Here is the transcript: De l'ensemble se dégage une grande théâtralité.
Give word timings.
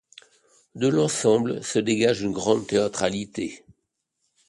De 0.73 0.87
l'ensemble 0.87 1.63
se 1.63 1.77
dégage 1.77 2.23
une 2.23 2.31
grande 2.31 2.65
théâtralité. 2.65 3.63